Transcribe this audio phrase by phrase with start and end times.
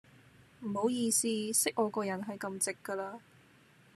[0.61, 3.19] 唔好意思,識我個人係咁直架啦.